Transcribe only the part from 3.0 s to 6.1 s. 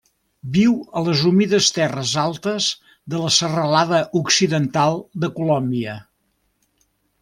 de la Serralada Occidental de Colòmbia.